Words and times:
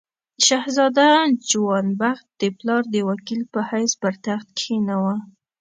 شهزاده 0.45 1.09
جوان 1.49 1.87
بخت 2.01 2.27
د 2.41 2.43
پلار 2.57 2.83
د 2.93 2.95
وکیل 3.09 3.41
په 3.53 3.59
حیث 3.69 3.91
پر 4.01 4.13
تخت 4.25 4.47
کښېناوه. 4.57 5.15